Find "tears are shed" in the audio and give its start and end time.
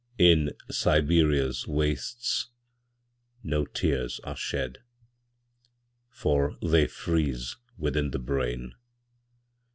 3.71-4.79